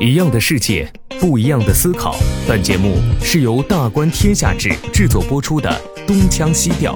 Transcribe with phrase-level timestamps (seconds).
[0.00, 2.16] 一样的世界，不一样的思考。
[2.48, 5.70] 本节目是由大观天下志制作播出的
[6.06, 6.94] 《东腔西调》。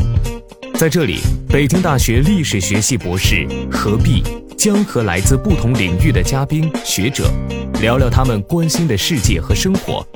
[0.79, 4.23] 在这里，北京大学历史学系博士何必
[4.57, 7.31] 将和来自不同领域的嘉宾学者
[7.81, 10.07] 聊聊他们关心的世界和生活。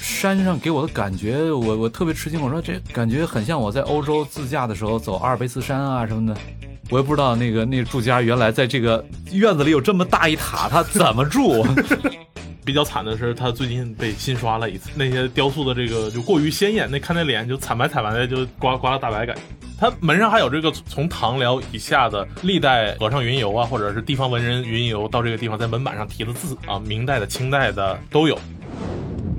[0.00, 2.40] 山上给我的感觉，我我特别吃惊。
[2.40, 6.40] 我说这感觉很像我在欧洲自驾的时候走阿尔卑斯山啊什么的。
[6.88, 11.64] 我也不知道那个那个住家原来在这个院子里有这么大一塔，他怎么住？
[12.64, 19.36] 比较惨的是，他最近被新刷了一次，那些雕塑的这个就过于鲜艳，那看那脸就惨白惨白的，就刮刮了大白感。
[19.78, 28.36] 他门上还有这个从唐辽以下的历代和尚云游啊，或者是地方文人云游到这个地方，在门板上题的字啊，明代的、清代的都有。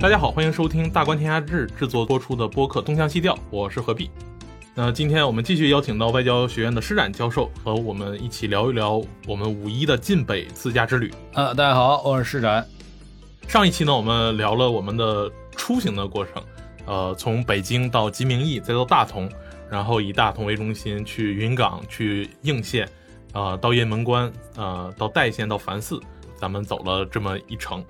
[0.00, 4.10] 大家好，欢迎收听大观天下志制作播出的播客《东腔西调》，我是何必。
[4.80, 11.12] 那今天我们继续邀请到外交学院的施展教授和我们一起聊一聊我们五一的晋北自驾之旅。
[11.32, 12.64] 呃，大家好，我是施展。
[13.48, 16.40] 上一期呢，我们聊了我们的出行的过程，
[16.86, 19.28] 呃，从北京到吉明驿，再到大同，
[19.68, 22.88] 然后以大同为中心去云冈、去应县，
[23.32, 26.00] 啊，到雁门关，呃，到代县、到繁寺，
[26.36, 27.84] 咱们走了这么一程。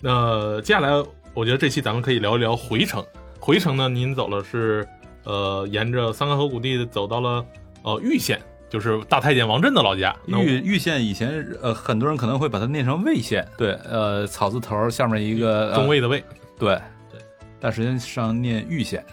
[0.00, 0.88] 那接下来，
[1.34, 3.04] 我觉得这期咱们可以聊一聊回程。
[3.38, 4.88] 回程呢，您走了是。
[5.24, 7.44] 呃，沿着三干河谷地走到了
[7.82, 10.14] 呃玉县，就是大太监王振的老家。
[10.26, 16.22] 玉玉县以前呃很多人可能会把它念成魏县，对，呃草字头下面一个中尉的尉，
[16.58, 16.74] 对
[17.10, 17.20] 对，
[17.58, 19.04] 但实际上念玉县。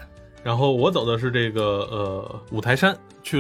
[0.44, 3.38] 然后我走的是这个呃五台山，去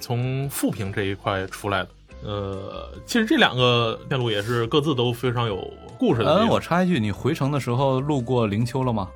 [0.00, 1.88] 从富平这一块出来的。
[2.24, 6.38] 呃，其实这两个线路也是各自都非常有故事的。
[6.38, 9.08] 嗯，我插一句，你回城的时候路过灵丘了吗？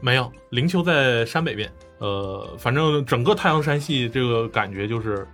[0.00, 1.72] 没有，灵丘在山北边。
[2.04, 5.26] 呃，反正整个太行山系这个感觉就是，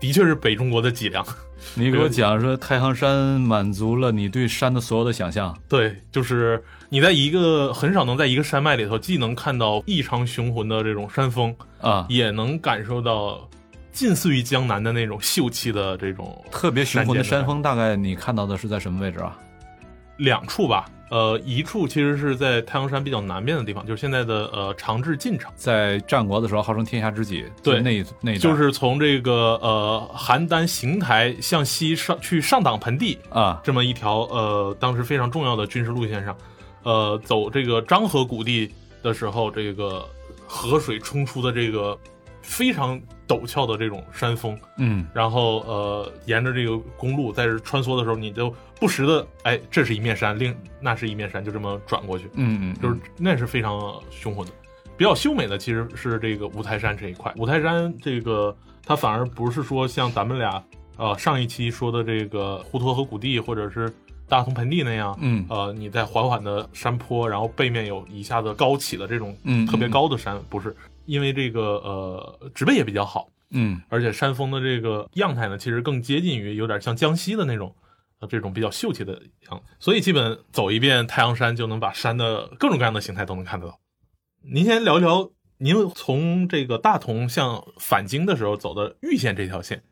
[0.00, 1.22] 的确是北中国的脊梁。
[1.76, 5.54] 你给我讲说，太行山满足了你对山的所有的想象。
[5.68, 13.46] 对，就是你在一个很少能在一个山脉里头，既能看到异常雄浑的这种山峰啊，也能感受到
[13.92, 17.60] 近似于江南的那种秀气的这种特别雄浑的山峰。
[17.60, 19.38] 大概你看到的是在什么位置啊？
[20.16, 20.86] 两处吧。
[21.12, 27.44] 呃，一处其实是在太行山比较南边的地方，就是现在的呃长治晋城，在战国的时候号称天下之己。
[27.62, 36.34] 对，那那就是从这个呃邯郸邢台向西上去上党盆地啊，这么一条呃当时非常重要的军事路线上，
[36.82, 38.72] 呃走这个漳河谷地
[39.02, 40.08] 的时候，这个
[40.46, 41.94] 河水冲出的这个
[42.42, 48.54] 非常陡峭的这种山峰，嗯，然后呃沿着这个公路在这穿梭的时候，你就。
[48.82, 54.52] 不时的，哎，这是一面山，另那是一面山，就这么转过去，嗯嗯，就是那是非常雄浑的，
[54.96, 57.32] 比较秀美的其实是这个五台山这一块。
[57.36, 58.52] 五台山这个
[58.84, 60.60] 它反而不是说像咱们俩
[60.96, 63.88] 呃上一期说的这个滹沱河谷地或者是
[64.28, 69.32] 大同盆地那样，嗯，呃你在缓缓的山坡，然后背面有一下子高起的这种
[69.70, 70.74] 特别高的山，不是，
[71.04, 77.74] 因为这个呃植被也比较好，嗯，而且山峰的这个样态呢，其实更接近于有点像江西的那种。
[78.30, 79.20] 这种比较秀气的
[79.50, 83.80] 样子，所以基本走一遍太阳山就能把山的各种各样的形态都能看得到。
[84.42, 89.82] 您先聊一聊，您从这个大同向返京的时候走的玉县这条线。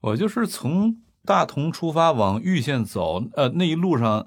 [0.00, 4.26] 我就是从大同出发往玉县走，呃，那一路上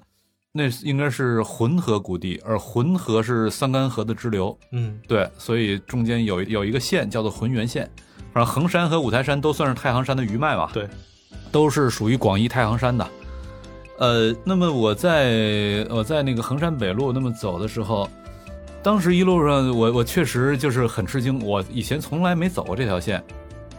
[0.56, 4.56] 那应该是浑河谷地，而浑河是桑干河的支流。
[4.70, 7.90] 嗯，对，所以中间有有一个县叫做浑源县。
[8.32, 10.70] 反正衡山和五台山都算是太行山的余脉吧？
[10.72, 10.88] 对，
[11.50, 13.04] 都是属于广义太行山的。
[13.98, 18.08] 呃，那么我在我在那个衡山北路那么走的时候，
[18.80, 23.20] 当时一路上我我确实就是很吃惊，我以前从来没走过这条线。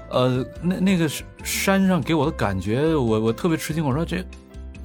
[0.09, 1.09] 呃，那那个
[1.41, 4.21] 山上给我的感觉，我我特别吃惊，我说这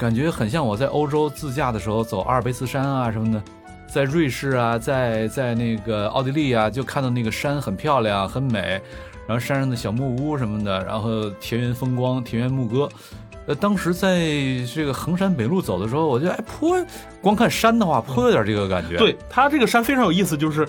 [0.00, 3.42] 感觉很像我在欧洲自驾的时候走阿尔卑斯山啊什么的，
[3.86, 8.80] 在瑞士啊，在在那个奥地利啊，就看到那个山很漂亮很美，
[9.26, 12.88] 然后山上的小木屋什么的，然后田园风光，田园牧歌。
[13.46, 14.20] 呃，当时在
[14.74, 16.82] 这个衡山北路走的时候，我觉得哎，颇
[17.20, 18.96] 光看山的话，颇有点这个感觉。
[18.96, 20.66] 对，它这个山非常有意思，就是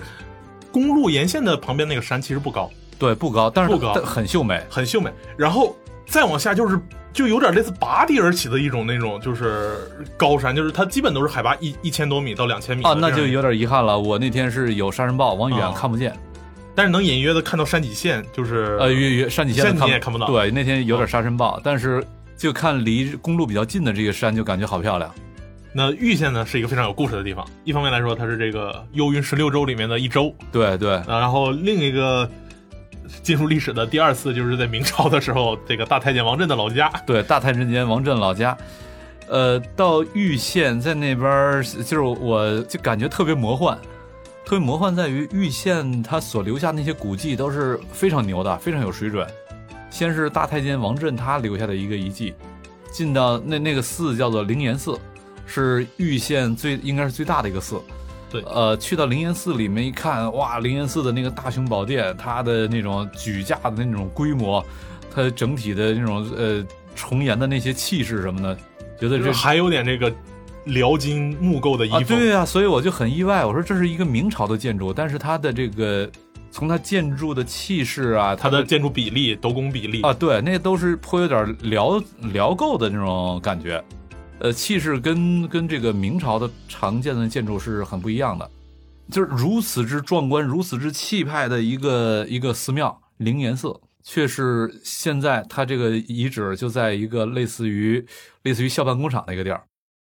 [0.70, 5.10] 公路沿线的旁边那个山其实不高，对，不高，但是不高，很秀美，很秀美。
[5.38, 5.74] 然后
[6.06, 6.78] 再往下就是
[7.12, 13.98] 就有点类似拔地而起的一种那种就是高山，就是它基本都是海拔一一千多米到两千米啊，那就有点遗憾了。
[13.98, 16.12] 我那天是有沙尘暴，往远看不见，
[16.74, 20.26] 但是能隐约的看到山脊线，就是呃，约约山脊线你也看不到。
[20.26, 22.04] 对，那天有点沙尘暴，但是。
[22.34, 25.08] 就看离公路比较近的这个山，就感觉好漂亮。
[25.72, 27.46] 那玉县呢，是一个非常有故事的地方。
[27.62, 31.00] 一方面来说，它是这个幽云十六州里面的一州，对对。
[31.06, 32.28] 然后另一个
[33.22, 36.88] 进入历史的第二次，就是在明朝的时候，这个大太监王振的老家。
[37.06, 38.56] 对，大太监王振老家。
[39.28, 43.76] 呃，到玉县在那边，就是我就感觉特别魔幻，
[44.44, 49.26] 特别魔幻在于玉县他所留下那些古迹都是非常牛的，非常有水准。
[49.88, 52.34] 先是大太监王振他留下的一个遗迹，
[52.90, 54.98] 进到那那个寺叫做灵岩寺，
[55.46, 57.80] 是玉县最应该是最大的一个寺。
[58.32, 64.64] 对，呃，去到灵岩寺里面一看，哇，灵岩寺的那个大雄宝殿，它的那种举架的那种规模，
[65.14, 66.64] 它整体的那种呃
[66.96, 68.56] 重檐的那些气势什么的。
[68.98, 70.10] 觉得这还有点这个
[70.64, 73.44] 辽金木构的衣服，对啊，所以我就很意外。
[73.44, 76.08] 我说这是一个明朝的建筑，但是它的这个
[76.50, 82.02] 从它建筑的气势啊，它的建筑比例、斗拱比例啊，对，那都是颇有点辽
[82.32, 83.82] 辽构的那种感觉。
[84.42, 88.50] 呃，气势跟跟这个明朝的常见的建筑是很不一样的，
[89.08, 93.80] 就是如此之壮观、如此之气派的一个一个寺庙灵岩寺。
[94.04, 98.04] 却是现在，它这个遗址就在一个类似于
[98.42, 99.62] 类似于校办工厂的一个地儿，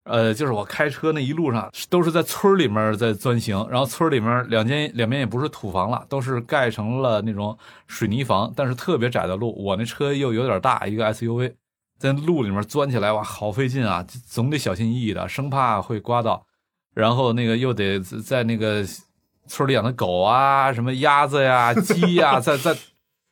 [0.05, 11.53] 呃，就是我开车那一路上都是在村里面在钻行，然后村里面两间两边也不是土房了，都是盖成了那种水泥房，但是特别窄的路，我那车又有点大，一个 SUV，
[12.00, 16.44] 在路里面钻起来哇，好费劲啊，总得小心翼翼的，生怕会刮到，
[16.94, 18.85] 然后那个又得在那个
[19.47, 22.76] 村里养的狗啊，什么鸭子呀、鸡呀， 在在。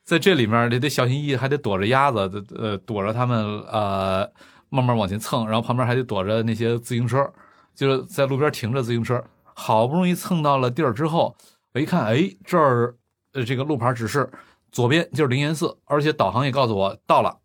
[0.05, 4.27] 在这里面，得得小心翼翼，还得躲着鸭子，呃，躲着他们，呃，
[4.71, 7.31] 慢慢往前蹭，然后旁边还得躲着那些自行车，
[7.75, 9.23] 就是在路边停着自行车。
[9.53, 11.37] 好不容易蹭到了地儿之后，
[11.75, 12.95] 我一看，哎，这儿，
[13.35, 14.27] 呃，这个路牌指示
[14.73, 17.37] 左边就是灵岩寺，而且导航也告诉我到了，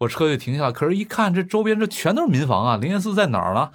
[0.00, 0.72] 我车就停下了。
[0.72, 3.70] 可是，一看这周边这全都是民房啊，灵岩寺在哪儿呢？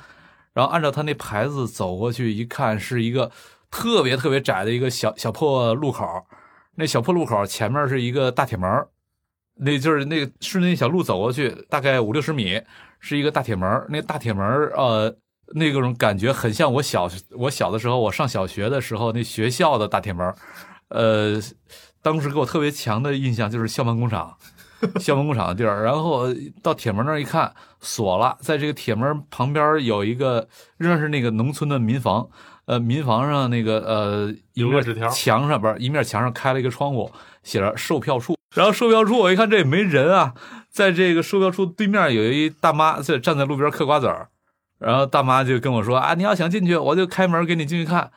[0.53, 3.31] 然后按照他那牌子走过去，一看是一个
[3.69, 6.25] 特别特别窄的一个小小破路口。
[6.75, 8.85] 那小破路口前面是一个大铁门
[9.57, 12.61] 那就是那顺着那小路走过去，大概五六十米
[12.99, 14.45] 是一个大铁门那大铁门
[14.75, 15.15] 呃，
[15.53, 20.35] 那种感觉很像我小我小的时候，我上小学的时候那学校的大铁门
[20.89, 21.39] 呃，
[22.01, 24.37] 当时给我特别强的印象就是校办工厂，
[24.99, 25.83] 校办工厂的地儿。
[25.83, 26.27] 然后
[26.61, 32.27] 到铁门那儿一看，锁了，在这个铁门旁边有一个仍然是那个农村的民房。
[32.67, 37.11] 呃，民房上那个呃，有个纸条，墙上边一面墙上开了一个窗户，
[37.43, 38.35] 写着售票处。
[38.55, 40.33] 然后售票处我一看这也没人啊，
[40.71, 44.29] 在这个售票处对面有一大妈在站在路边嗑瓜子儿，
[44.79, 48.09] 然后大妈就跟我说啊，你要想进去，我就开门给你进去看。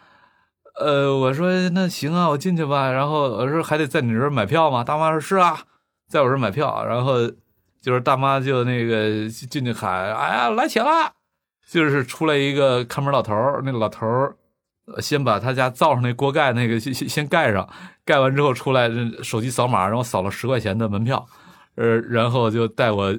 [0.81, 2.91] 呃，我说那行啊，我进去吧。
[2.91, 4.83] 然后我说还得在你这儿买票吗？
[4.83, 5.59] 大妈说是啊，
[6.09, 6.85] 在我这买票。
[6.85, 7.31] 然后
[7.81, 11.13] 就是大妈就那个进去喊，哎呀，来钱了。
[11.71, 14.35] 就是出来一个看门老头儿，那老头儿
[15.01, 17.69] 先把他家灶上那锅盖那个先先先盖上，
[18.07, 18.91] 盖完之后出来，
[19.23, 21.27] 手机扫码，然后扫了十块钱的门票，
[21.75, 23.15] 呃，然后就带我，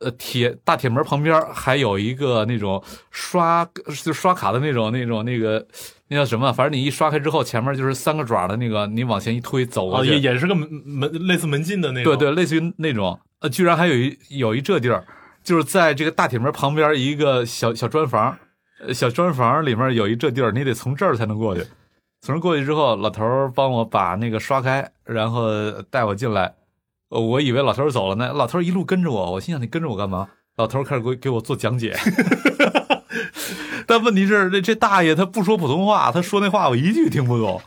[0.00, 3.64] 呃，铁大铁门旁边还有一个那种刷
[4.04, 5.66] 就刷卡的那种那种那个
[6.08, 6.52] 那叫什么？
[6.52, 15.04] 反正你一刷开之后，前面就是三个爪的那个，你往前一推走过去，也也是个门门类似门禁的那种，对对，类似于那种，呃，居然还有一有一这地儿。
[15.42, 18.36] 就是在这个大铁门旁边一个小小砖房，
[18.92, 21.64] 小砖房里面有一这地儿，你得从这儿才能过去。
[22.20, 25.48] 从这过去之后，老头儿帮我把那个刷开，然后
[25.88, 26.52] 带我进来。
[27.08, 30.28] 我以为老头儿走了呢，老头儿一路跟着我，我心想你跟着我干嘛？
[30.56, 31.96] 老头儿开始给给我做讲解。
[33.86, 37.60] 但问题是，这这大爷他不说普通话，他说那话我一句听不懂。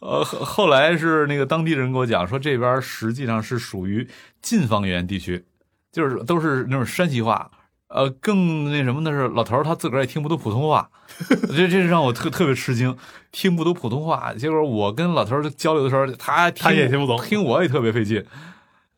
[0.00, 4.08] 呃，后来是那个当地人给我讲说，这边实际上是属于
[4.40, 5.44] 晋方言地区。
[5.92, 7.50] 就是都是那种山西话，
[7.88, 10.90] 呃，更那什么的是老头儿他自个儿也听不懂普通话，
[11.56, 12.94] 这这让我特特别吃惊，
[13.32, 14.34] 听不懂普通话。
[14.34, 18.22] 结果我跟老头儿交流的时候，他他也听不懂，听我也特别费劲。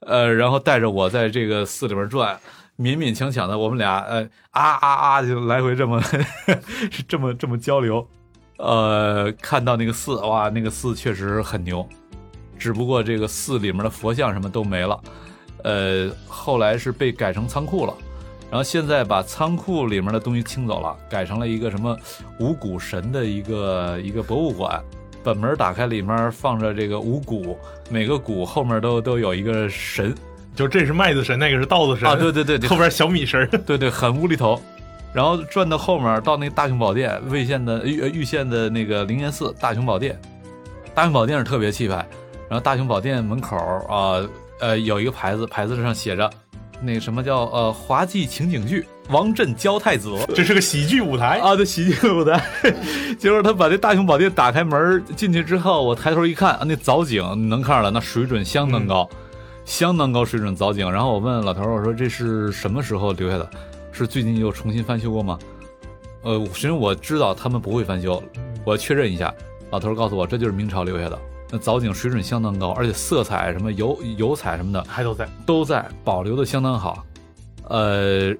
[0.01, 2.39] 呃，然后带着我在这个寺里边转，
[2.79, 6.01] 勉勉强强的，我们俩呃啊啊啊就来回这么
[6.91, 8.07] 是这么这么交流。
[8.59, 11.87] 呃，看到那个寺，哇，那个寺确实很牛，
[12.59, 15.01] 只不过这个寺里面的佛像什么都没了。
[15.65, 17.95] 呃，后来是被改成仓库了，
[18.51, 21.97] 然后现在把仓库里面的东西清走了，改成了一个什么
[22.41, 24.83] 五谷神的一个一个博物馆。
[25.23, 27.57] 本门打开，里面放着这个五谷，
[27.91, 30.15] 每个谷后面都都有一个神，
[30.55, 34.61] 就这是麦子神，那个是稻子神啊，对对对，后边小米神，对对，很无厘头。
[35.13, 40.21] 然后转到后面，到那大雄宝殿，魏县的玉玉县的那个灵岩寺大雄宝殿，
[40.95, 41.97] 大雄宝殿是特别气派。
[42.49, 43.57] 然后大雄宝殿门口
[43.89, 44.27] 啊。
[44.61, 46.29] 呃，有一个牌子，牌子上写着，
[46.83, 50.11] 那个什么叫呃滑稽情景剧，王振教太子。
[50.35, 52.43] 这是个喜剧舞台啊，对，喜剧舞台。
[53.19, 59.09] 结 果他把这大雄宝殿打开门进去之后，我抬头一看，啊，那藻井能看出来，那水准相当高，
[59.65, 60.91] 相当高水准藻井。
[60.91, 63.49] 然后我问老头我说这是什么时候留下的？
[63.91, 65.39] 是最近又重新翻修过吗？
[66.23, 68.23] 呃，其实我知道他们不会翻修，
[68.65, 69.33] 我确认一下。
[69.71, 71.19] 老头告诉我，这就是明朝留下的。
[71.51, 77.05] 那藻井水准相当高，而且色彩什么油油彩什么的还都在，都在保留的相当好。
[77.69, 78.35] 呃，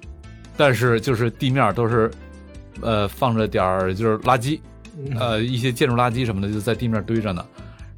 [0.59, 2.11] 但是就是地面都是，
[2.81, 4.59] 呃，放着点儿就是垃圾，
[5.17, 7.45] 呃，一些建筑垃圾什么的就在地面堆着呢。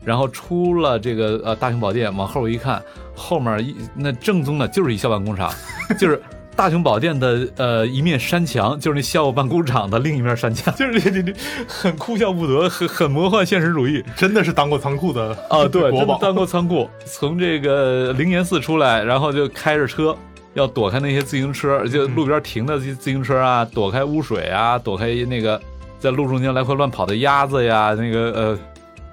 [0.06, 2.80] 然后出了这个呃大雄宝殿，往后一看，
[3.16, 5.52] 后面一那正宗的就是一小板工厂，
[5.98, 6.22] 就是。
[6.54, 11.34] 大雄宝殿的呃一面山墙，就是那校办工厂的另一面山墙，就是这这这
[11.66, 16.88] 很哭笑不得，很很魔幻现实主义，真的是当过仓库的 啊，对， 国宝当过仓库。
[17.06, 20.16] 从这个灵岩寺出来，然后就开着车
[20.54, 25.62] 要躲开那些自行车，就路边停的自自行车啊，躲开污水啊，躲开那个
[26.00, 28.60] 在路中间来回乱跑的鸭子呀，那个呃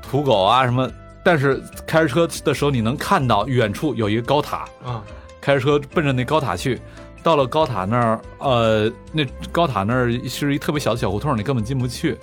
[0.02, 0.90] 土狗啊什么。
[1.22, 5.02] 但是开着车的时候，你能看到远处有一个高塔啊，
[5.40, 6.80] 开着车奔着那高塔去。
[7.20, 12.16] 到了高塔那儿，呃，那高塔那儿是一特别小的小胡同，你根本进不去，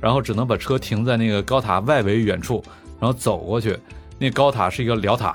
[0.00, 2.62] 然后只能把车停在那个高塔外围远处，
[3.00, 3.76] 然后走过去。
[4.18, 5.34] 那高塔是一个辽塔，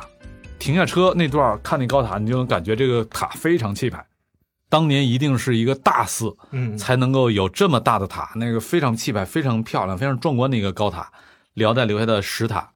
[0.61, 4.05] 停下车那段看那高塔，你就能感觉这个塔非常气派。
[4.69, 11.11] 当年一定是一个大寺，嗯，才能够有这么大的塔，那个非常气派、非常漂亮、非常壮观的一个高塔，
[11.55, 12.69] 辽代留下的石塔。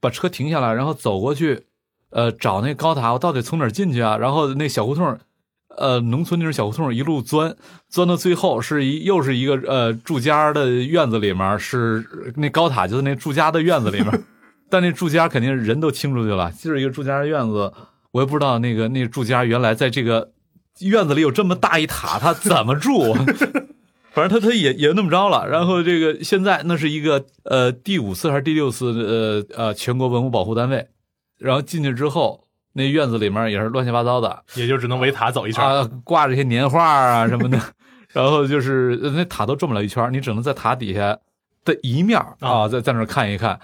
[0.00, 1.66] 把车停下来，然后走过去，
[2.10, 4.18] 呃，找那高塔，我到底从哪儿进去啊？
[4.18, 5.18] 然后那小胡同。
[5.76, 7.56] 呃，农村那种小胡同一路钻，
[7.88, 12.04] 钻到最后是一又是一个呃住家的院子里面，是
[12.34, 14.24] 那高塔就是那住家的院子里面，
[14.70, 17.72] 但那住家肯定人都清出去了，就是一个住家的院子，
[18.12, 20.32] 我也不知道那个那住家原来在这个
[20.80, 23.14] 院子里有这么大一塔，他怎么住？
[24.12, 25.48] 反正他他也也那么着了。
[25.48, 30.88] 然后这个现在那是一个呃第五次还是第六次呃呃全国文物保护单位，
[31.38, 32.44] 然后进去之后。
[32.74, 37.58] 那院子里面也是乱七八糟的，也就只能围塔走一圈啊，挂着些年画啊什么的，
[38.12, 41.18] 然后就是那塔都转不了一圈，你只能在塔底下
[41.64, 43.58] 的一面啊，在在那看一看，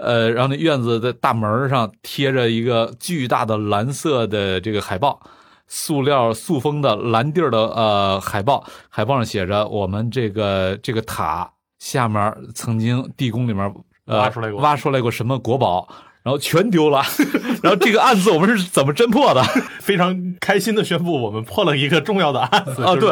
[0.00, 5.20] 呃，然后那院子的大门上贴着一个巨大的蓝色的这个海报，
[5.68, 13.74] 塑料塑封的蓝地儿的呃海报，海报上写着我们这个这个塔下面曾经地宫里面
[14.06, 15.88] 挖出来过挖出来过什么国宝。
[16.22, 17.02] 然后全丢了，
[17.64, 19.42] 然后这个案子我们是怎么侦破的？
[19.80, 22.94] 非常开心的宣布，我们破了一个重要的案子啊！
[22.94, 23.08] 对，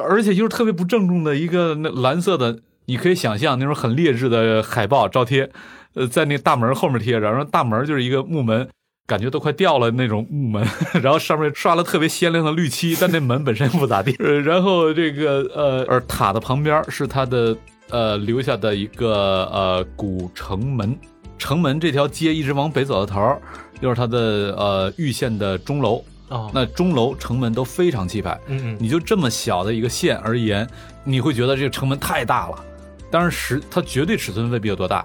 [0.00, 5.50] 而且就是特别不郑重的一个那蓝色的，你可以想象那种很劣质的海报招贴，
[5.96, 8.68] 呃，在那大门后面贴着，然后大门就是一个木门，
[9.06, 10.68] 感觉都快掉了那种木门，
[11.02, 14.14] 然后上面刷了特别鲜亮的绿漆，但那门本身不咋地。
[14.22, 17.56] 呃，然后这个呃，而塔的旁边是它的
[17.88, 20.96] 呃留下的一个呃古城门。
[21.38, 23.40] 城门这条街一直往北走到头，
[23.80, 26.50] 就是它的呃玉县的钟楼啊。
[26.52, 28.38] 那钟楼、城门都非常气派。
[28.46, 30.66] 嗯嗯，你就这么小的一个县而言，
[31.04, 32.64] 你会觉得这个城门太大了。
[33.10, 35.04] 当然，实它绝对尺寸未必有多大，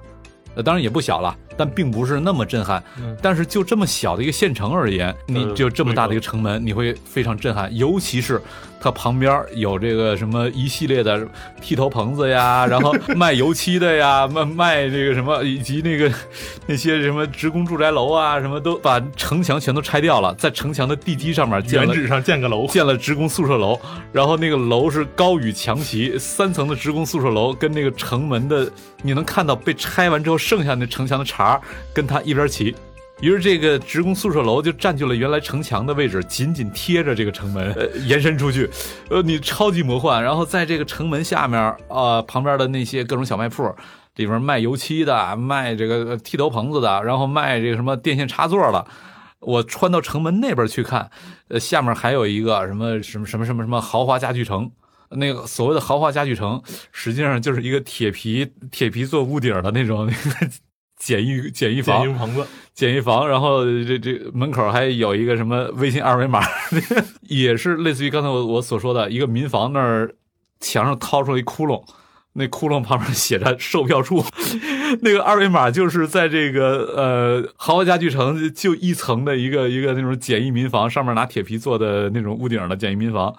[0.55, 2.83] 呃，当然也不小了，但并不是那么震撼。
[3.21, 8.41] 但是就这么小的一个县城而言，你就这么大的一个城门，你会非常震撼，尤其是。
[8.81, 11.25] 它旁边有这个什么一系列的
[11.61, 16.11] 剃头棚子呀， 然后卖油漆的呀，卖卖这个什么，以及那个
[16.65, 23.79] 那些什么职工住宅楼啊，什么都把城墙全都拆掉了，在城墙的地基上面建了，原址上建个楼，建了职工宿舍楼，
[24.11, 28.67] 然后那个楼是高与墙齐，三层的职工宿舍楼跟那个城门的，
[29.03, 31.61] 你能看到被拆完之后剩下那城墙的茬
[31.93, 32.75] 跟它一边齐。
[33.21, 38.67] 于是，这个职工宿舍楼就占据了原来城墙的位置，紧紧贴着这个城门，呃，延伸出去，
[39.09, 40.23] 呃，你超级魔幻。
[40.23, 43.63] 然后在这个城门下面，啊，旁边的那些各种小卖铺，
[44.15, 48.83] 里边卖油漆的，卖这个剃头棚子的，然后卖这个什么电线插座的。
[49.39, 51.11] 我穿到城门那边去看，
[51.49, 54.71] 呃，下面还有一个什么什么什么什么什么豪华家具城。
[55.11, 56.59] 那个所谓的豪华家具城，
[56.91, 60.11] 实际上就是一个铁皮铁皮做屋顶的那种那
[60.47, 60.51] 个。
[61.03, 66.41] 简易简易房，简易棚子，简易房，然后这这门口还有一个什么微信二维码，
[67.27, 70.13] 也是类似于刚才我我所说的一个民房那儿
[70.59, 71.83] 墙上掏出来一窟窿，
[72.33, 74.23] 那窟窿旁边写着售票处，
[75.01, 83.35] 那个二维码就是在这个呃豪华家具城就一层的一个一个那种简易民房上面拿铁皮做的那种屋顶的简易民房。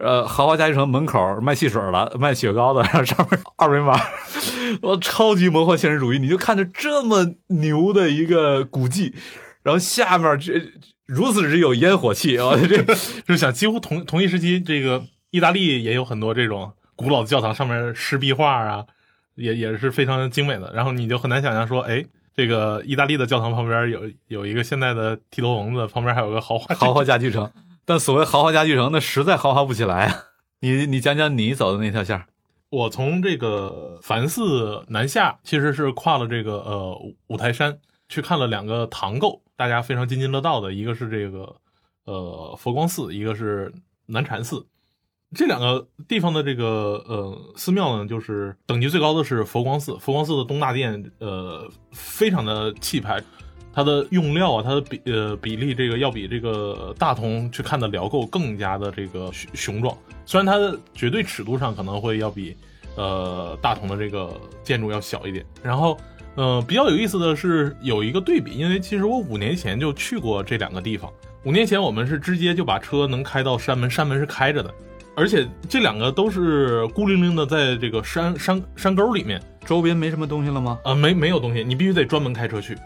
[0.00, 4.00] 呃，豪华家具城门口卖汽水的，卖雪糕的，然后上面二维码，
[4.80, 9.14] 我超级魔幻现实主义，你就看着这么牛的一个古迹，
[9.62, 10.54] 然后下面这
[11.04, 12.82] 如此之有烟火气啊，这
[13.26, 18.86] 就想几乎同同一时期，这个意大利也有很多这种古老的教堂，上面石壁画啊，
[19.34, 20.72] 也也是非常精美的。
[20.74, 22.02] 然后你就很难想象说，哎，
[22.34, 27.50] 这个意大利的教堂旁边有有一个现代的剃头笼子，旁边还有个豪华豪华家具城。
[27.90, 30.22] 但所谓豪华家具城，那实在豪华不起来啊！
[30.60, 32.24] 你你讲讲你走的那条线
[32.68, 41.56] 我从这个梵寺南下，其实是跨了这个呃五台山，去看了两个堂构，大家非常津津乐道的，一个是这个
[42.04, 43.74] 呃佛光寺，一个是
[44.06, 44.64] 南禅寺。
[45.34, 49.98] 这两个地方的这个呃寺庙呢，就是等级最高的是佛光寺。
[49.98, 53.20] 佛光寺的东大殿，呃，非常的气派，
[53.72, 59.96] 它的用料啊，它的比呃比例，这个要比这个大同去看的辽构更加的这个雄雄壮。
[60.26, 62.56] 虽然它的绝对尺度上可能会要比
[62.96, 64.30] 呃大同的这个
[64.62, 65.44] 建筑要小一点。
[65.62, 65.96] 然后，
[66.34, 71.10] 呃，比较有意思的是有一个对比，因为其实我五年前就去过这两个地方。
[71.44, 74.74] 五年前我们是直接就把车能开到山门，山门是开着的。
[75.16, 80.78] 而且这两个都是孤零零的在这个山山山沟里面，周边没什么东西了吗？
[80.84, 82.76] 啊，没没有东西，你必须得专门开车去。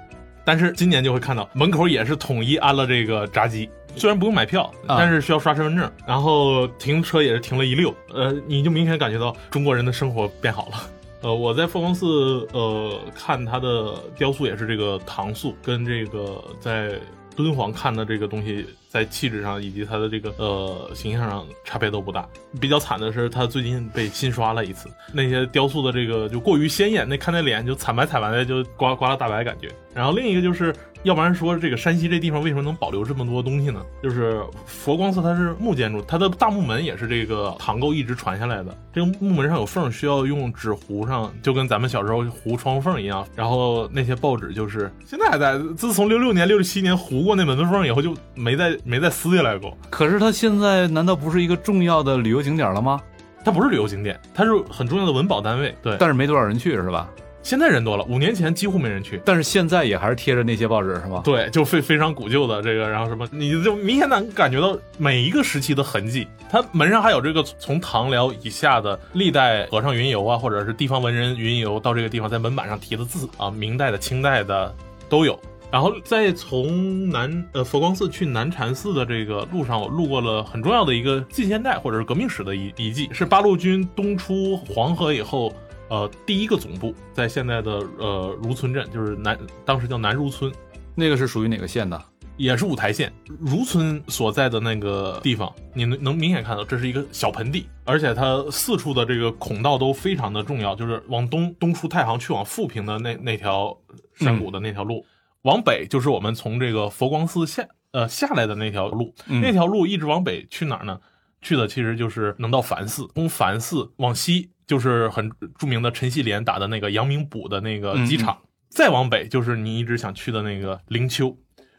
[0.45, 7.95] 但是今年就会看到门口也是统一安了这个闸机，虽然不用买票，但是需要刷身份证，然后停车也是停了一溜。
[8.13, 10.91] 呃，你就明显感觉到中国人的生活变好了。
[11.23, 16.99] 呃，我在凤凰寺呃看它的雕塑也是这个唐塑，跟这个在
[17.35, 18.67] 敦煌看的这个东西。
[18.95, 22.25] 在气质上以及它的这个呃形象上差别都不大。
[22.61, 29.69] 比较惨的是，它最近被新刷了一次，那些雕塑的这个就过于鲜艳，那看那脸就惨白惨白的，就刮刮了大白感觉。
[29.95, 30.75] 然后另一个就是。
[31.05, 33.85] 要不然说这个山西这地方为什么能保留这么多东西呢？
[34.03, 38.75] 就是佛光寺它是木建筑，它的大木门也是这个唐构一直传下来的。
[38.91, 43.23] 这个木门上有缝，需要用纸糊上，就跟咱们小时候糊窗户缝一样。
[43.37, 49.77] 然后那些报纸就是 现在还在，自从六六年、六七年糊过那门子缝以后，就没再没再撕下来过。
[49.91, 52.99] 可是它现在难道不是一个重要的旅游景点了吗？
[53.45, 55.75] 它不是旅游景点，它是很重要的文保单位。
[55.83, 57.11] 对，但是没多少人去，是吧？
[57.45, 61.21] 现在人多了，五年前几乎没人去，但是现在也还是贴着那些报纸，是吧？
[61.23, 66.27] 对，就非非常古旧的这个，然后什么，你就明显能感觉到每一个时期的痕迹。
[66.51, 74.75] 它门上还有这个从唐辽以下的历代和尚云游啊，或者是地方文人云游到这个地方，在门板上题的字啊，明代的、清代的
[75.11, 75.39] 都有。
[75.71, 85.55] 然后再从南呃佛光寺去南禅寺的这个路上，我路过了很重要的一个近现代或者是革命史的遗遗迹，是八路军东出黄河以后。
[85.95, 90.53] 呃，第一个总部在现在的呃如村镇，就是南，当时叫南如村，
[90.97, 92.03] 那个是属于哪个县的？
[92.37, 103.79] 也是五台县如村所在的那个地方，你能能明显看到这是一个小盆地，而且它四处的这个孔道都非常的重要，就是往东东出太行去往富平的那那条
[104.15, 105.07] 山谷的那条路，
[105.43, 110.99] 往北就是我们从这个佛光寺下呃下来的那条路，那条路一直往北去哪儿呢？
[111.41, 114.51] 去的其实就是能到梵寺，从梵寺往西。
[114.67, 121.37] 就是很著名的陈锡联打的那个阳明堡的那个机场，再往北就是你一直想去的那个灵丘，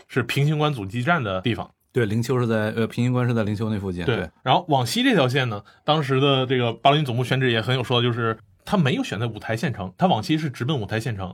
[0.08, 1.69] 是平型关阻击战的地方。
[1.91, 4.04] 对，灵丘是在呃平型关是在灵丘那附近。
[4.04, 11.34] 对，然后往西这条线呢，当时的这个八路军总部选址也很有说，就是他没有选在五台县城，他往西是直奔五台县城，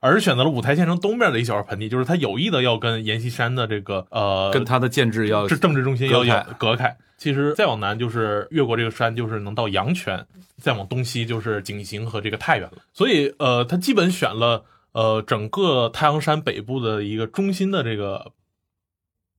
[0.00, 6.96] 而选择了五台县城东边的一小块盆地，就是他有意的要跟阎锡山的这个呃，跟他的建制要政治中心要隔开。
[7.16, 10.18] 其实再往南就是越过这个山，就是能到阳泉；
[10.58, 12.78] 再往东西就是景行和这个太原了。
[12.92, 18.32] 所以，呃，他基本选了呃整个太行山北部的一个中心的这个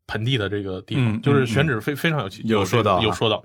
[0.08, 3.44] 盆地的这个地方，就是选址非非常有有说到有说到。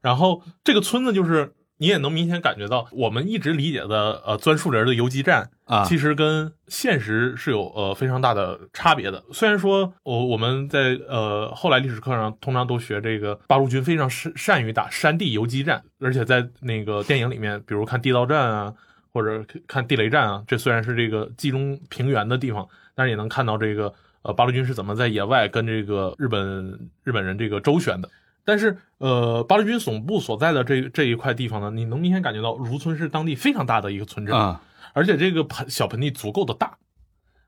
[0.00, 1.52] 然后这个村子就是。
[1.78, 9.22] 你也能明显感觉到，我们一直理解的呃钻树林的游击战啊，其实跟现实是有呃非常大的差别的。
[9.32, 18.74] 虽然说我我们在呃后来历史课上通常都学这个八路军非常善善于打山地游击战，而且在那个电影里面，比如看地道战啊，
[19.12, 28.08] 或者看地雷战啊，这虽然是这个冀中平原的地方，但是也能看到这个呃八路军是怎么在野外跟这个日本日本人这个周旋的。
[28.48, 34.60] 但是，呃，八路军总部所在的这这一块地方呢，你能明显感觉到如村是当地非常大的一个村镇啊，
[34.96, 36.78] 而且这个盆小盆地足够的大，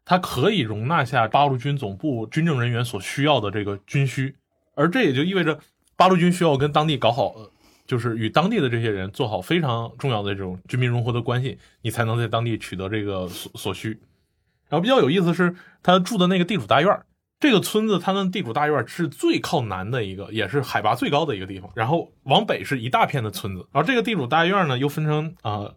[0.04, 4.36] 它可以容纳下八路军总部军政人员所需要的这个军需，
[4.74, 5.58] 而这也就意味着
[5.96, 7.34] 八路军需要跟当地搞好，
[7.86, 13.98] 就是与当地的这些人做好非常重要的这种军民融合的关系，你才能在当地取得这个所所需。
[14.68, 17.00] 然后比较有意思是，他住的那个地主大院
[17.40, 21.70] 这个村子，他的地主大院是最靠南的一个，也是海拔最高的一个地方。
[21.74, 23.66] 然后往北是一大片的村子。
[23.72, 25.72] 然后这个地主大院呢，又分成啊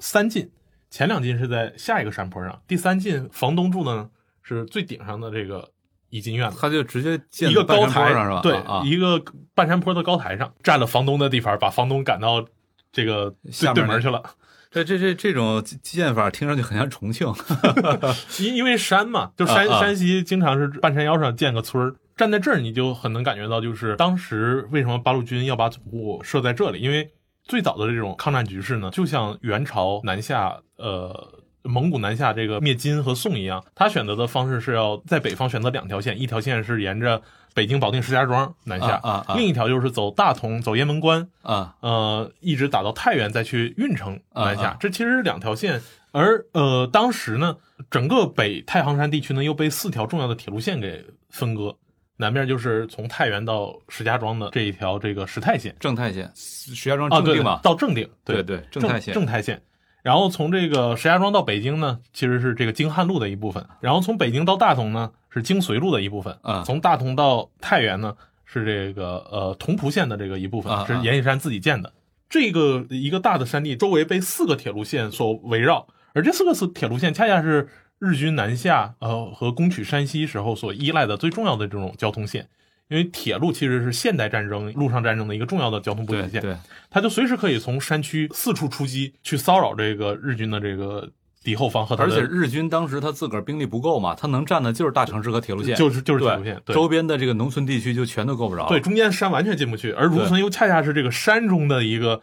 [0.00, 0.50] 三进，
[0.94, 4.08] 前两进是在下一个山坡上，第三进房东住的呢
[4.44, 5.68] 是最顶上的这个
[6.08, 6.56] 一进院子。
[6.60, 8.40] 他就直接建一个高台上是吧？
[8.40, 9.20] 对，啊，一个
[9.56, 12.46] 半山坡的高台上，占了房东的地盘，把房东赶到
[12.92, 14.22] 这个下对对门去了。
[14.70, 17.26] 这这这这种建法听上去很像重庆。
[18.38, 27.12] 因因为山嘛，就山、山西经常是半山腰上建个村儿，站在这儿你就很能感觉到，就是当时为什么八路军要把总部设在这里，因为
[27.44, 31.40] 最早的这种抗战局势呢，就像元朝南下，呃。
[31.66, 37.22] 蒙古南下这个灭金和宋一样，他选择的方式是要在北方选择两条线，一条线是沿着
[37.54, 45.80] 北京、保定、石家庄南下，啊另一条就是走大同、走雁门关，啊呃，一直打到太原，再去运城南下，这其实是两条线。
[46.12, 47.56] 而呃，当时呢，
[47.90, 51.74] 整个北太行山地区呢又被四条重要的铁路线给分割，
[52.16, 59.60] 南面就是从太原到石家庄的这一条这个石太线正太线，石家庄正定嘛，到正定，对对对，正太线，正太线。
[60.02, 63.66] 然后从这个石家庄到北京呢，其实是这个京汉路的一部分。
[63.80, 66.38] 然后从北京到大同呢，是京绥路的一部分。
[66.42, 71.92] 啊从大同到太原呢，是这个呃同蒲线的这个一部分，啊是阎锡山自己建的。
[72.28, 82.48] 这个一个大的山地周围被四个铁路线所围绕，而这四个四铁路线恰恰是日军南下呃和攻取山西时候所依赖的最重要的这种交通线。
[82.88, 86.56] 因为铁路其实是现代战争、陆上战争的一个重要的交通补给线，对对，
[86.90, 91.10] 它就随时可以从山区四处出击，去骚扰这个日军的这个
[91.42, 98.68] 敌后方和而且日军当时他自个儿兵力不够嘛，他能占的就是大城市和铁路线，就是就是铁路线，对周边的这个农村地区就全都够不着。
[98.68, 102.20] 对，中间山完全进不去，而如村又恰恰是这个山中的一个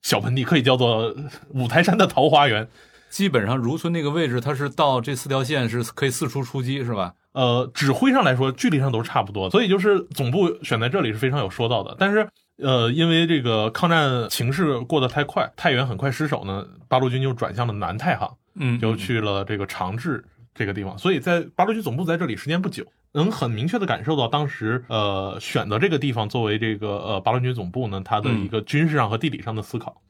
[0.00, 1.12] 小盆地，可以叫做
[1.48, 2.68] 五台山的桃花源。
[3.14, 7.14] 基本上如村那个位置，它是到这四条线是可以四处出击，是吧？
[7.30, 11.94] 呃，指挥上来说，距离上都是差不多的，所以就是总部选在这里是非常有说道的。
[11.96, 18.28] 但是，呃，因为这个抗战形势过得太快，太原很快失守呢，八路军就转向了南太行。
[18.56, 30.02] 嗯就去了这个长治这个地方，所以在八路军总部在这里时间不久，能很明确的感受到当时呃选择这个地方作为这个呃八路军总部呢，它的一个军事上和地理上的思考。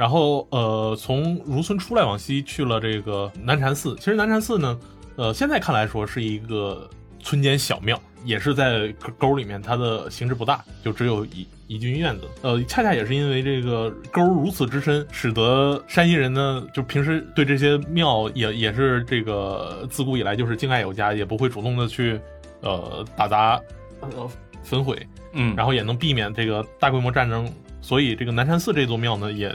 [0.00, 4.80] 然后呃从如村出来往西去了这个南禅寺，其实南禅寺呢，
[5.16, 12.22] 呃现在看来说是一个村间小庙，也是在沟里面，它的形制不大，就只有一一进院子。
[12.40, 22.18] 呃，恰恰也是因为这个沟如此之深，使得山西人呢，就平时对这些庙也也是这个自古以来就是敬爱有加，也不会主动的去
[22.62, 23.60] 呃打砸、
[24.00, 24.30] 呃
[24.62, 27.46] 焚毁，嗯，然后也能避免这个大规模战争。
[27.82, 29.48] 所以这个南山寺这座庙呢，也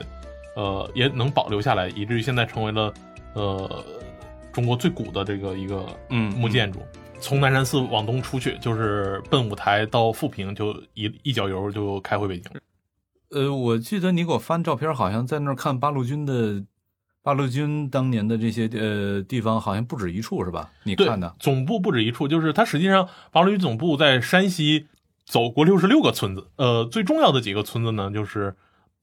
[0.55, 2.93] 呃也能保留下来，以至于现在成为了
[3.33, 3.85] 呃
[4.51, 6.79] 中国最古的这个一个嗯木建筑。
[7.21, 12.51] 从南山寺往东出去，就是奔五台到富平，就一一脚油就开回北京。
[13.31, 16.63] 呃，我记得你给我翻照片，好像在那儿看八路军的
[17.23, 20.69] 八路军当年的这些呃地方，好像不止一处，是吧？
[20.83, 24.85] 你看的，总部不止一处，就是它实际上八路军总部在山西
[25.25, 26.49] 走过六十六个村子。
[26.57, 28.55] 呃，最重要的几个村子呢，就是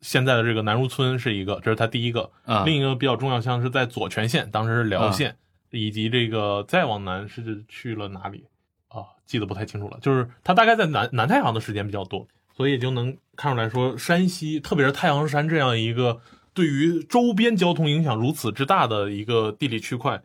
[0.03, 2.31] 现在的这个南如村是一个，这是它第一个。
[2.45, 5.37] 嗯，另一个比较重要，像是在左权县，当时是辽县，
[5.71, 8.45] 以及这个再往南是去了哪里
[8.89, 9.17] 啊？
[9.25, 9.99] 记得不太清楚了。
[10.03, 16.21] 就是它大概在南南太行的时间比较多，所以也就能看出来说，山西特别是太行山这样一个
[16.53, 20.21] 对于周边交通影响如此之大的一个地理区块，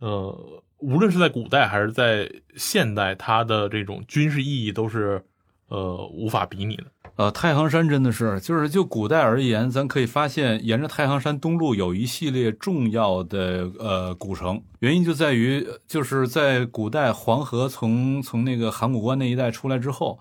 [0.00, 5.24] 呃，无论是在古代还是在现代，它的这种军事意义都是
[5.68, 6.84] 呃无法比拟的。
[7.16, 20.18] 呃，太行山真的是，就是就古代而言，咱可以发现，沿着太行山东路有一系列重要的呃古城，原因就在于，就是在古代黄河从从那个函谷关那一带出来之后，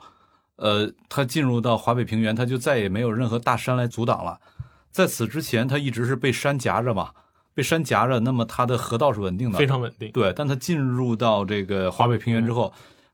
[0.58, 4.40] 呃，它进入到华北平原，它就再也没有任何大山来阻挡了。
[4.92, 7.10] 在此之前，它一直是被山夹着嘛，
[7.56, 10.12] 被山夹着，那么它的河道是稳定的，非常稳定。
[10.12, 12.72] 对，但它进入到这个华北平原之后，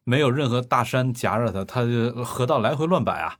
[0.09, 3.37] 没有任何大山夹着它，它就河道来回乱摆啊，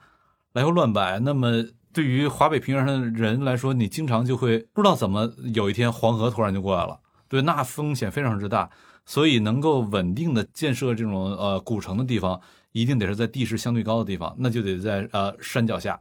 [0.53, 1.19] 来回乱摆。
[1.19, 8.69] 那么对于华北平原上的人来说，你经常就会不知道怎么有一天黄河突然就过来了，对，那风险非常之大。
[9.05, 12.39] 所以能够稳定的建设这种呃古城的地方，
[12.71, 15.99] 一定得是在地势相对高的地方，那就得在呃山脚下。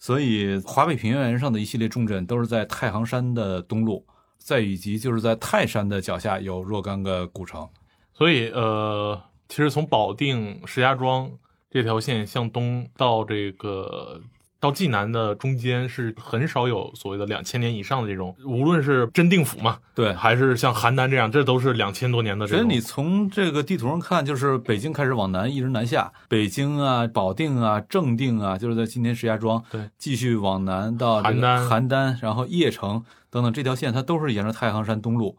[0.00, 4.04] 所以华北平原上的一系列重镇都是在太行山的东路，
[4.38, 7.68] 再以及就是在泰山的脚下有若干个古城。
[8.12, 11.30] 所以呃，其实从保定、石家庄
[11.70, 14.18] 这条线向东到这个
[14.58, 22.62] 到济南的中间是很少有所谓的两千年以上的这种，无论是真定府嘛，对，还是像邯郸这样，这都是两千多年的这种。
[22.62, 35.36] 所以你从这个地图上看，就是北京开始往南一直南下，北京啊、保定啊、正定啊，就是在今天石家庄，对，继续往南到邯郸邯郸，然后邺城等等这条线，它都是沿着太行山东路。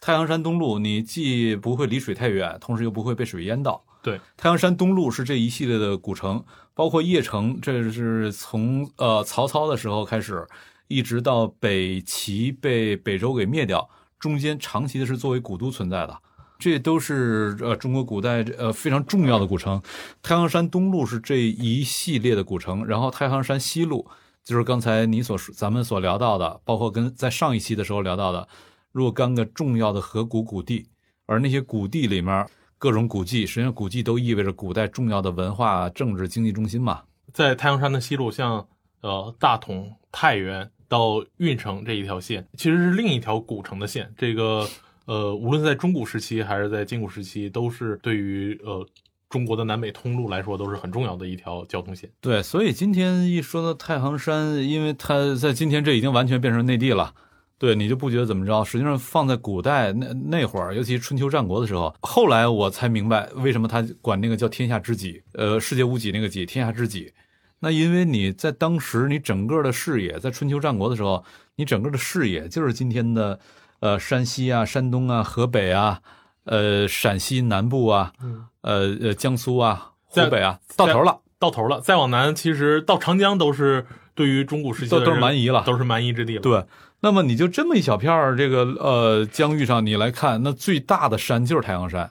[0.00, 3.84] 太行山东路，你既不会离水太远，同时又不会被水淹到。
[4.00, 6.42] 对，太行山东路是这一系列的古城，
[6.74, 10.46] 包括邺城，这是从呃曹操的时候开始，
[10.86, 16.16] 一直到北齐被北周给灭掉，中间长期的是作为古都存在的。
[16.60, 19.80] 这都是呃中国古代呃非常重要的古城。
[20.22, 24.06] 太行山东路是这一系列的古城，然后太行山西路
[24.44, 28.48] 就是刚才你所咱们所聊到的，包括跟在上一期的时候聊到的
[28.92, 30.86] 若干个重要的河谷谷地，
[31.26, 32.46] 而那些谷地里面。
[32.80, 37.02] 各种古迹，实际上古迹都意味着古代重要的文化、政治、经济中心嘛。
[37.34, 38.64] 在太行山的西路，像
[39.00, 44.08] 呃大同、太原到运城这一条线，其实是另一条古城的线。
[44.16, 44.64] 这个
[45.06, 48.86] 呃，无论在中古时期还是在近古时期，都是对于呃
[49.28, 52.08] 中国的南北通路来说都是很重要的一条交通线。
[52.20, 57.12] 对，所以今天一说到太行山，因为它在今天这已经完全变成内地了。
[57.58, 58.64] 对你就不觉得怎么着？
[58.64, 67.12] 实际上放在古代那那会儿，尤其春秋战国的时候，后来我才明白为什么他管那个叫天下知己，呃，世界无己那个己，天下知己。
[67.58, 71.24] 那因为你在当时你整个的视野，在春秋战国的时候，
[71.56, 73.40] 你整个的视野就是今天的，
[73.80, 76.00] 呃，山西啊、山东啊、河北啊、
[76.44, 78.12] 呃，陕西南部啊，
[78.60, 81.80] 呃呃，江苏啊、湖北啊，到头了，到头了。
[81.80, 86.40] 再往南，其实到长江都是对于中古时期都都是蛮夷了，都是蛮夷之地了。
[86.40, 86.64] 对。
[87.00, 92.10] 那么你就这么一小片儿，这个呃疆域上你来看，那最大的山就是太行山，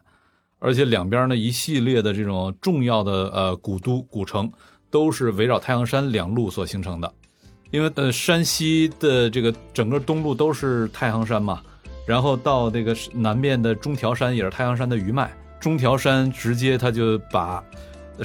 [0.59, 4.49] 而且两边呢一系列的这种重要的呃古都古城，
[4.89, 7.13] 都是围绕太行山两路所形成的。
[7.71, 11.61] 因为呃山西的这个整个东路都是太行山嘛，
[12.05, 17.61] 然后到这个南面的中条山也是太行山的余脉，中条山直接它就把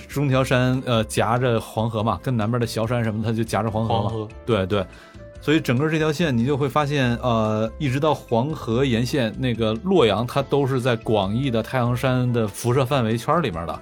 [0.08, 4.86] 中条山呃夹着黄河嘛，跟南边的崤山什么它就夹着黄河嘛，对对。
[5.42, 13.76] 所以整个这条线，你就会发现，呃，一直到黄河沿线那个洛阳，它都是在广义的太行山的辐射范围圈里面的。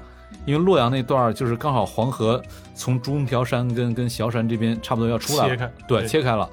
[0.47, 2.43] 因为洛阳那段就是刚好黄河
[2.75, 6.49] 从中条山跟跟萧山这边差不多要出来了，对，切开了。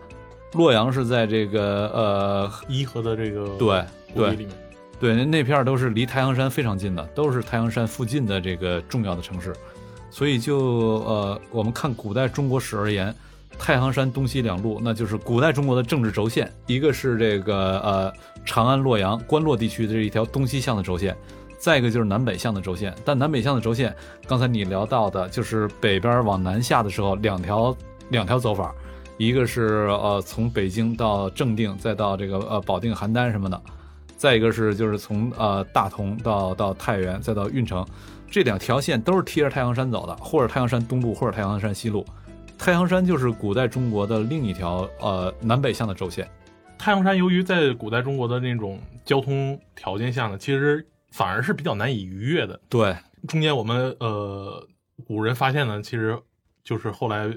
[0.52, 3.82] 洛阳是在这个呃伊河的这个对
[4.13, 4.48] 对
[5.00, 9.56] 对，那那片都是离太行山非常近的，都是太行山附近的这个重要的城市。
[10.10, 10.58] 所以就
[11.06, 13.15] 呃，我们看古代中国史而言。
[13.57, 16.51] 太行山东西两路，那就是古代中国的政治轴线。
[16.65, 18.13] 一个是这个呃
[18.45, 21.15] 长安、洛阳、关洛地区的这一条东西向的轴线，
[21.57, 22.93] 再一个就是南北向的轴线。
[23.03, 23.95] 但南北向的轴线，
[24.27, 27.75] 刚才你聊到的，就是北边往南下的时候，两条
[28.10, 28.73] 两条走法，
[29.17, 33.57] 一个是呃从北京到正定，再到这个呃保定、邯郸什么的；
[34.15, 37.86] 再一个是就是从呃大同到到太原，再到运城，
[38.29, 42.05] 这两条线都是贴着太行山走的，或者太行山东路，或者太行山西路。
[42.58, 46.30] 太行山就是古代中国的另一条呃南北向的轴线。
[46.78, 52.60] 太行山由于在古代中国的那种交通条件下呢，其实反而是比较难以逾越的。
[52.67, 52.96] 对，
[53.28, 54.67] 中间我们呃
[55.06, 56.20] 古人发现呢，其实
[56.63, 57.32] 就是后来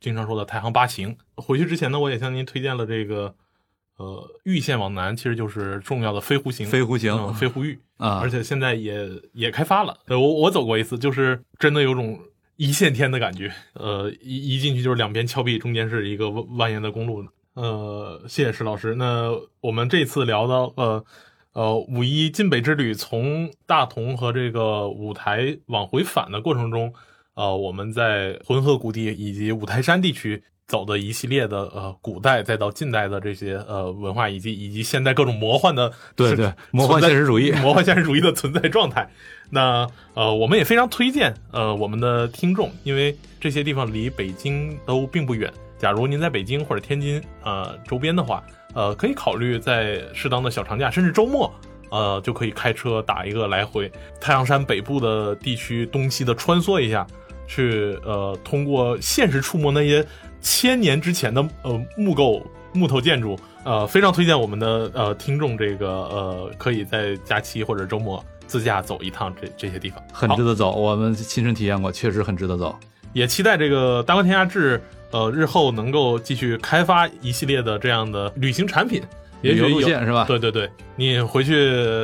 [0.00, 1.16] 经常说的太行八形。
[1.34, 3.34] 回去之前呢，我也向您推荐了这个
[3.96, 6.66] 呃玉县往南，其实就是重要的飞狐行。
[6.66, 9.98] 飞狐形，飞狐峪啊，而且现在也也开发了。
[10.08, 12.20] 我我走过一次，就是真的有种。
[12.58, 17.24] 一线天的感觉，呃，一一进去就是两边峭壁，中间是一个蜿蜒的公路。
[17.54, 18.96] 呃，谢谢石老师。
[18.96, 21.04] 那我们这次聊到，呃，
[21.52, 26.92] 呃，五一晋北之旅，从大同和这个五台往回返的过程中，
[27.34, 30.42] 呃，我们在浑河谷地以及五台山地区。
[30.68, 39.10] 走的一系列的呃古代再到近代的这些呃文化以及，以及现在各种魔幻的对对魔幻现实主义 魔幻现实主义的存在状态。
[39.48, 45.50] 那呃我们也非常推荐呃我们的听众，因为这些地方离北京都并不远。
[45.78, 51.50] 假如您在北京或者天津呃周边的话，呃可以考虑在适当的小长假甚至周末，
[51.90, 57.06] 呃就可以开车打一个来回太阳山北部的地区东西的穿梭一下，
[57.46, 60.04] 去呃通过现实触摸那些。
[60.40, 70.72] 千年之前的呃木构木头建筑，呃，非常推荐我们的呃听众这个呃可以在假期或者周末自驾走一趟这这些地方，很值得走。
[70.72, 72.78] 我们亲身体验过，确实很值得走。
[73.14, 79.02] 也期待这个大观天下志呃日后能够继续开发一系列的这样的旅行产品，
[79.40, 80.24] 也许路线是吧？
[80.28, 81.54] 对对对，你回去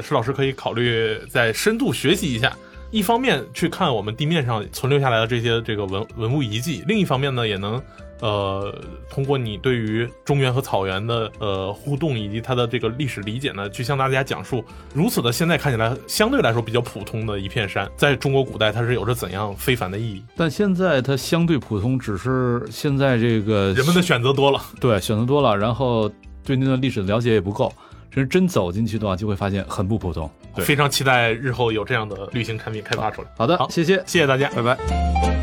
[0.00, 2.56] 施老师可以考虑再深度学习一下，
[2.90, 7.80] 一方面去看我们地面上存留下来的这些这个文文物遗迹，另一方面呢也能。
[8.24, 8.74] 呃，
[9.10, 20.24] 通过你对于中原和草原的呃互动，以及它的这个历史理解呢，去向大家讲述如此的现在看起来相对来说比较普通的一片山，在中国古代它是有着怎样非凡的意义。
[20.34, 26.10] 但现在它相对普通，只是现在这个人们的选择多了，对，选择多了，然后
[26.42, 27.70] 对那段历史的了解也不够。
[28.08, 30.30] 其实真走进去的话，就会发现很不普通。
[30.54, 33.28] 对，非常期待日后有这样的旅行产品开发出来。
[33.36, 34.48] 好的，好谢谢，谢谢大家。
[34.56, 35.33] 拜拜。